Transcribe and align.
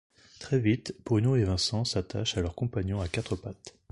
Très 0.39 0.57
vite, 0.59 0.95
Bruno 1.05 1.35
et 1.35 1.43
Vincent 1.43 1.85
s'attachent 1.85 2.35
à 2.35 2.41
leurs 2.41 2.55
compagnons 2.55 3.01
à 3.01 3.07
quatre 3.07 3.35
pattes… 3.35 3.75